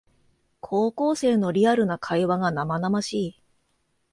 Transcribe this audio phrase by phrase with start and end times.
[0.61, 3.41] 高校生のリアルな会話が生々しい